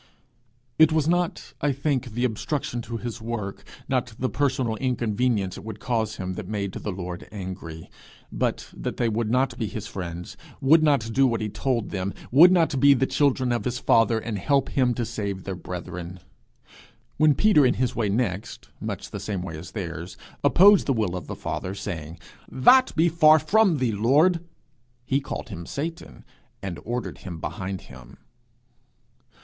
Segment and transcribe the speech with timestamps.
[0.79, 5.63] It was not, I think, the obstruction to his work, not the personal inconvenience it
[5.63, 7.87] would cause him, that made the Lord angry,
[8.31, 12.15] but that they would not be his friends, would not do what he told them,
[12.31, 16.19] would not be the children of his father, and help him to save their brethren.
[17.17, 21.15] When Peter in his way next much the same way as theirs opposed the will
[21.15, 22.17] of the Father, saying,
[22.49, 24.39] 'That be far from thee, Lord!'
[25.05, 26.25] he called him Satan,
[26.63, 28.17] and ordered him behind him.